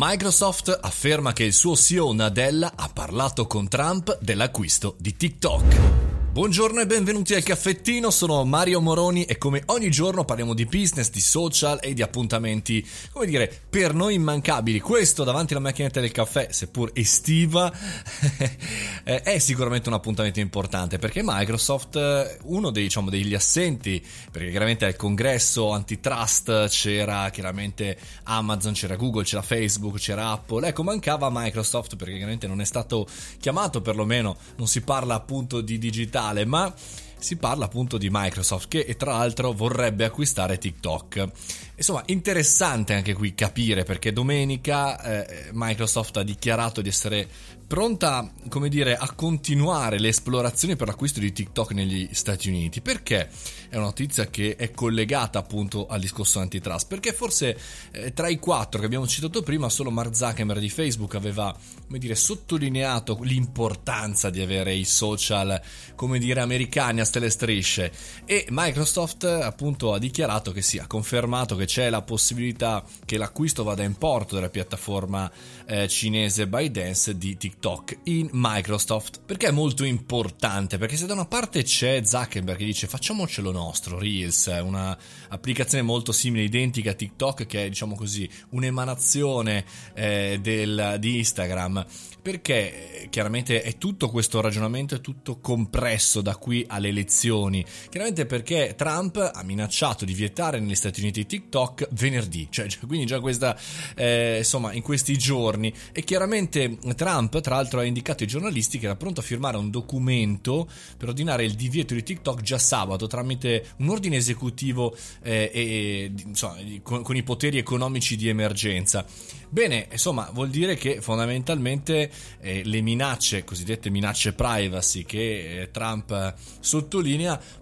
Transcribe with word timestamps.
Microsoft 0.00 0.78
afferma 0.80 1.32
che 1.32 1.42
il 1.42 1.52
suo 1.52 1.74
CEO 1.74 2.12
Nadella 2.12 2.74
ha 2.76 2.88
parlato 2.88 3.48
con 3.48 3.66
Trump 3.66 4.16
dell'acquisto 4.20 4.94
di 4.96 5.16
TikTok. 5.16 6.07
Buongiorno 6.30 6.80
e 6.80 6.86
benvenuti 6.86 7.34
al 7.34 7.42
caffettino, 7.42 8.10
sono 8.10 8.44
Mario 8.44 8.80
Moroni 8.80 9.24
e 9.24 9.38
come 9.38 9.62
ogni 9.66 9.90
giorno 9.90 10.24
parliamo 10.24 10.54
di 10.54 10.66
business, 10.66 11.10
di 11.10 11.22
social 11.22 11.78
e 11.82 11.94
di 11.94 12.02
appuntamenti, 12.02 12.86
come 13.10 13.26
dire, 13.26 13.50
per 13.68 13.92
noi 13.92 14.14
immancabili. 14.14 14.78
Questo 14.78 15.24
davanti 15.24 15.54
alla 15.54 15.62
macchinetta 15.62 16.00
del 16.00 16.12
caffè, 16.12 16.48
seppur 16.50 16.90
estiva, 16.92 17.72
è 19.02 19.38
sicuramente 19.38 19.88
un 19.88 19.94
appuntamento 19.96 20.38
importante 20.38 20.98
perché 20.98 21.22
Microsoft, 21.24 22.38
uno 22.44 22.70
dei, 22.70 22.84
diciamo, 22.84 23.10
degli 23.10 23.34
assenti, 23.34 24.04
perché 24.30 24.50
chiaramente 24.50 24.84
al 24.84 24.96
congresso 24.96 25.72
antitrust 25.72 26.68
c'era 26.68 27.30
chiaramente 27.30 27.98
Amazon, 28.24 28.74
c'era 28.74 28.94
Google, 28.94 29.24
c'era 29.24 29.42
Facebook, 29.42 29.96
c'era 29.96 30.30
Apple, 30.30 30.68
ecco 30.68 30.84
mancava 30.84 31.30
Microsoft 31.32 31.96
perché 31.96 32.12
chiaramente 32.12 32.46
non 32.46 32.60
è 32.60 32.64
stato 32.64 33.08
chiamato 33.40 33.80
perlomeno, 33.80 34.36
non 34.56 34.68
si 34.68 34.82
parla 34.82 35.14
appunto 35.14 35.62
di 35.62 35.78
digitale 35.78 36.16
digitale, 36.18 36.44
ma 36.44 36.72
si 37.18 37.36
parla 37.36 37.66
appunto 37.66 37.98
di 37.98 38.08
Microsoft 38.10 38.68
che 38.68 38.96
tra 38.96 39.12
l'altro 39.12 39.52
vorrebbe 39.52 40.04
acquistare 40.04 40.58
TikTok. 40.58 41.28
Insomma, 41.76 42.02
interessante 42.06 42.94
anche 42.94 43.12
qui 43.12 43.34
capire 43.34 43.84
perché 43.84 44.12
domenica 44.12 45.00
eh, 45.00 45.50
Microsoft 45.52 46.16
ha 46.16 46.22
dichiarato 46.22 46.80
di 46.80 46.88
essere 46.88 47.28
pronta, 47.68 48.32
come 48.48 48.70
dire, 48.70 48.96
a 48.96 49.12
continuare 49.12 50.00
le 50.00 50.08
esplorazioni 50.08 50.74
per 50.74 50.88
l'acquisto 50.88 51.20
di 51.20 51.32
TikTok 51.32 51.72
negli 51.72 52.08
Stati 52.12 52.48
Uniti. 52.48 52.80
Perché? 52.80 53.28
È 53.68 53.76
una 53.76 53.84
notizia 53.84 54.26
che 54.28 54.56
è 54.56 54.70
collegata 54.70 55.38
appunto 55.38 55.86
al 55.86 56.00
discorso 56.00 56.40
antitrust. 56.40 56.88
Perché 56.88 57.12
forse 57.12 57.56
eh, 57.92 58.14
tra 58.14 58.28
i 58.28 58.38
quattro 58.38 58.80
che 58.80 58.86
abbiamo 58.86 59.06
citato 59.06 59.42
prima, 59.42 59.68
solo 59.68 59.90
Mark 59.90 60.16
Zuckerberg 60.16 60.58
di 60.58 60.70
Facebook 60.70 61.14
aveva, 61.14 61.54
come 61.86 61.98
dire, 61.98 62.14
sottolineato 62.14 63.18
l'importanza 63.20 64.30
di 64.30 64.40
avere 64.40 64.72
i 64.72 64.86
social, 64.86 65.60
come 65.94 66.18
dire, 66.18 66.40
americani 66.40 67.00
a 67.08 67.10
stelle 67.10 67.30
strisce. 67.30 67.90
E 68.24 68.46
Microsoft 68.50 69.24
appunto 69.24 69.92
ha 69.92 69.98
dichiarato 69.98 70.52
che 70.52 70.62
sì, 70.62 70.78
ha 70.78 70.86
confermato 70.86 71.56
che 71.56 71.64
c'è 71.64 71.90
la 71.90 72.02
possibilità 72.02 72.84
che 73.04 73.16
l'acquisto 73.16 73.64
vada 73.64 73.82
in 73.82 73.96
porto 73.96 74.34
della 74.34 74.50
piattaforma 74.50 75.30
eh, 75.66 75.88
cinese 75.88 76.46
ByteDance 76.46 77.16
di 77.16 77.36
TikTok 77.36 77.98
in 78.04 78.28
Microsoft. 78.32 79.20
Perché 79.24 79.48
è 79.48 79.50
molto 79.50 79.84
importante? 79.84 80.78
Perché 80.78 80.96
se 80.96 81.06
da 81.06 81.14
una 81.14 81.26
parte 81.26 81.62
c'è 81.62 82.04
Zuckerberg 82.04 82.58
che 82.58 82.64
dice 82.64 82.86
facciamocelo 82.86 83.50
nostro, 83.50 83.98
Reels, 83.98 84.46
una 84.62 84.96
applicazione 85.28 85.82
molto 85.82 86.12
simile, 86.12 86.44
identica 86.44 86.90
a 86.90 86.94
TikTok, 86.94 87.46
che 87.46 87.64
è 87.64 87.68
diciamo 87.68 87.94
così 87.94 88.28
un'emanazione 88.50 89.64
eh, 89.94 90.38
del, 90.40 90.96
di 90.98 91.16
Instagram, 91.16 91.84
perché 92.20 93.02
eh, 93.02 93.08
chiaramente 93.08 93.62
è 93.62 93.78
tutto 93.78 94.10
questo 94.10 94.40
ragionamento, 94.40 94.94
è 94.94 95.00
tutto 95.00 95.38
compresso 95.40 96.20
da 96.20 96.36
qui 96.36 96.64
alle 96.68 96.90
elezioni. 96.98 97.64
Chiaramente 97.88 98.26
perché 98.26 98.74
Trump 98.76 99.16
ha 99.16 99.42
minacciato 99.42 100.04
di 100.04 100.12
vietare 100.12 100.60
negli 100.60 100.74
Stati 100.74 101.00
Uniti 101.00 101.26
TikTok 101.26 101.88
venerdì, 101.92 102.48
cioè 102.50 102.66
quindi 102.86 103.06
già 103.06 103.20
questa, 103.20 103.56
eh, 103.94 104.38
insomma, 104.38 104.72
in 104.72 104.82
questi 104.82 105.16
giorni. 105.16 105.72
E 105.92 106.02
chiaramente 106.02 106.78
Trump, 106.96 107.40
tra 107.40 107.56
l'altro, 107.56 107.80
ha 107.80 107.84
indicato 107.84 108.22
ai 108.22 108.28
giornalisti 108.28 108.78
che 108.78 108.86
era 108.86 108.96
pronto 108.96 109.20
a 109.20 109.22
firmare 109.22 109.56
un 109.56 109.70
documento 109.70 110.68
per 110.96 111.08
ordinare 111.08 111.44
il 111.44 111.54
divieto 111.54 111.94
di 111.94 112.02
TikTok 112.02 112.42
già 112.42 112.58
sabato 112.58 113.06
tramite 113.06 113.64
un 113.78 113.88
ordine 113.88 114.16
esecutivo 114.16 114.96
eh, 115.22 115.50
e, 115.52 116.12
insomma, 116.24 116.56
con, 116.82 117.02
con 117.02 117.16
i 117.16 117.22
poteri 117.22 117.58
economici 117.58 118.16
di 118.16 118.28
emergenza. 118.28 119.06
Bene, 119.50 119.88
insomma, 119.90 120.28
vuol 120.32 120.50
dire 120.50 120.74
che 120.74 121.00
fondamentalmente 121.00 122.10
eh, 122.40 122.62
le 122.64 122.80
minacce, 122.82 123.44
cosiddette 123.44 123.88
minacce 123.88 124.34
privacy 124.34 125.04
che 125.04 125.62
eh, 125.62 125.70
Trump 125.70 126.34
sottolinea, 126.60 126.87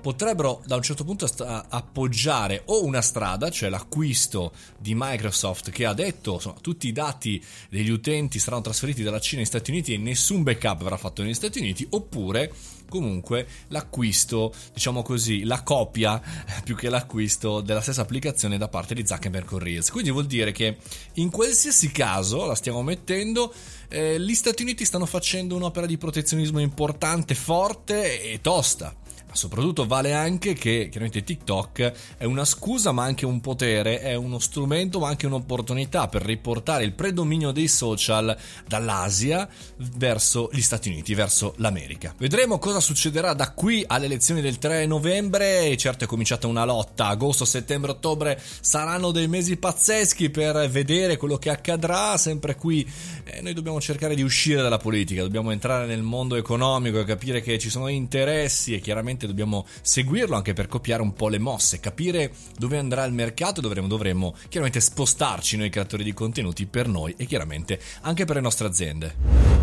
potrebbero 0.00 0.62
da 0.66 0.76
un 0.76 0.82
certo 0.82 1.04
punto 1.04 1.26
appoggiare 1.26 2.62
o 2.66 2.84
una 2.84 3.00
strada, 3.00 3.50
cioè 3.50 3.68
l'acquisto 3.68 4.52
di 4.78 4.94
Microsoft 4.94 5.70
che 5.70 5.86
ha 5.86 5.94
detto 5.94 6.34
insomma, 6.34 6.56
tutti 6.60 6.88
i 6.88 6.92
dati 6.92 7.42
degli 7.70 7.90
utenti 7.90 8.38
saranno 8.38 8.62
trasferiti 8.62 9.02
dalla 9.02 9.20
Cina 9.20 9.40
agli 9.40 9.46
Stati 9.46 9.70
Uniti 9.70 9.94
e 9.94 9.98
nessun 9.98 10.42
backup 10.42 10.82
verrà 10.82 10.96
fatto 10.96 11.22
negli 11.22 11.34
Stati 11.34 11.58
Uniti, 11.58 11.86
oppure 11.90 12.52
comunque 12.88 13.46
l'acquisto, 13.68 14.52
diciamo 14.72 15.02
così, 15.02 15.44
la 15.44 15.62
copia 15.62 16.20
più 16.62 16.76
che 16.76 16.88
l'acquisto 16.88 17.60
della 17.60 17.80
stessa 17.80 18.02
applicazione 18.02 18.58
da 18.58 18.68
parte 18.68 18.94
di 18.94 19.06
Zuckerberg 19.06 19.46
con 19.46 19.58
Reels. 19.58 19.90
Quindi 19.90 20.10
vuol 20.10 20.26
dire 20.26 20.52
che 20.52 20.76
in 21.14 21.30
qualsiasi 21.30 21.90
caso 21.90 22.44
la 22.46 22.54
stiamo 22.54 22.82
mettendo, 22.82 23.52
eh, 23.88 24.20
gli 24.20 24.34
Stati 24.34 24.62
Uniti 24.62 24.84
stanno 24.84 25.06
facendo 25.06 25.56
un'opera 25.56 25.86
di 25.86 25.98
protezionismo 25.98 26.60
importante, 26.60 27.34
forte 27.34 28.22
e 28.22 28.40
tosta 28.40 28.94
soprattutto 29.34 29.86
vale 29.86 30.12
anche 30.12 30.54
che 30.54 30.88
chiaramente 30.90 31.24
TikTok 31.24 31.92
è 32.16 32.24
una 32.24 32.44
scusa 32.44 32.92
ma 32.92 33.04
anche 33.04 33.26
un 33.26 33.40
potere, 33.40 34.00
è 34.00 34.14
uno 34.14 34.38
strumento 34.38 34.98
ma 35.00 35.08
anche 35.08 35.26
un'opportunità 35.26 36.08
per 36.08 36.22
riportare 36.22 36.84
il 36.84 36.92
predominio 36.92 37.50
dei 37.50 37.68
social 37.68 38.36
dall'Asia 38.66 39.48
verso 39.96 40.48
gli 40.52 40.62
Stati 40.62 40.88
Uniti, 40.88 41.14
verso 41.14 41.54
l'America. 41.58 42.14
Vedremo 42.16 42.58
cosa 42.58 42.80
succederà 42.80 43.34
da 43.34 43.52
qui 43.52 43.84
alle 43.86 44.06
elezioni 44.06 44.40
del 44.40 44.58
3 44.58 44.86
novembre, 44.86 45.76
certo 45.76 46.04
è 46.04 46.06
cominciata 46.06 46.46
una 46.46 46.64
lotta, 46.64 47.08
agosto, 47.08 47.44
settembre, 47.44 47.92
ottobre 47.92 48.40
saranno 48.60 49.10
dei 49.10 49.28
mesi 49.28 49.56
pazzeschi 49.56 50.30
per 50.30 50.68
vedere 50.70 51.16
quello 51.16 51.36
che 51.36 51.50
accadrà, 51.50 52.16
sempre 52.16 52.54
qui 52.54 52.88
eh, 53.24 53.40
noi 53.40 53.52
dobbiamo 53.52 53.80
cercare 53.80 54.14
di 54.14 54.22
uscire 54.22 54.62
dalla 54.62 54.78
politica, 54.78 55.22
dobbiamo 55.22 55.50
entrare 55.50 55.86
nel 55.86 56.02
mondo 56.02 56.36
economico 56.36 57.00
e 57.00 57.04
capire 57.04 57.40
che 57.40 57.58
ci 57.58 57.70
sono 57.70 57.88
interessi 57.88 58.74
e 58.74 58.80
chiaramente 58.80 59.23
chiaramente 59.24 59.26
dobbiamo 59.26 59.66
seguirlo 59.80 60.36
anche 60.36 60.52
per 60.52 60.68
copiare 60.68 61.02
un 61.02 61.14
po' 61.14 61.28
le 61.28 61.38
mosse, 61.38 61.80
capire 61.80 62.32
dove 62.56 62.78
andrà 62.78 63.04
il 63.04 63.12
mercato 63.12 63.60
dovremo, 63.60 63.86
dovremo 63.86 64.34
chiaramente 64.48 64.80
spostarci 64.80 65.56
noi 65.56 65.70
creatori 65.70 66.04
di 66.04 66.12
contenuti 66.12 66.66
per 66.66 66.88
noi 66.88 67.14
e 67.16 67.24
chiaramente 67.26 67.80
anche 68.02 68.24
per 68.24 68.36
le 68.36 68.42
nostre 68.42 68.66
aziende. 68.66 69.62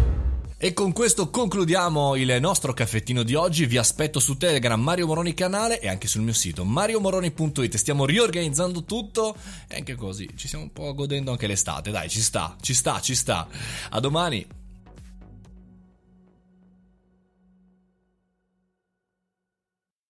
E 0.64 0.74
con 0.74 0.92
questo 0.94 1.32
concludiamo 1.32 2.16
il 2.16 2.38
nostro 2.40 2.72
caffettino 2.72 3.24
di 3.24 3.34
oggi. 3.34 3.66
Vi 3.66 3.78
aspetto 3.78 4.20
su 4.20 4.38
Telegram 4.38 4.80
Mario 4.80 5.08
Moroni 5.08 5.34
canale 5.34 5.80
e 5.80 5.88
anche 5.88 6.08
sul 6.08 6.22
mio 6.22 6.34
sito 6.34 6.64
mariomoroni.it. 6.64 7.78
Stiamo 7.78 8.06
riorganizzando 8.06 8.84
tutto 8.84 9.36
e 9.68 9.78
anche 9.78 9.96
così 9.96 10.30
ci 10.36 10.46
stiamo 10.46 10.66
un 10.66 10.72
po' 10.72 10.94
godendo 10.94 11.32
anche 11.32 11.48
l'estate. 11.48 11.90
Dai, 11.90 12.10
ci 12.10 12.22
sta, 12.22 12.56
ci 12.62 12.76
sta, 12.76 13.02
ci 13.02 13.16
sta. 13.16 13.48
A 13.90 14.00
domani. 14.00 14.61